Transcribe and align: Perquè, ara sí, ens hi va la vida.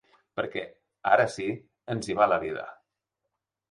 Perquè, 0.39 0.63
ara 1.11 1.27
sí, 1.35 1.47
ens 1.97 2.11
hi 2.13 2.19
va 2.23 2.31
la 2.35 2.43
vida. 2.49 2.69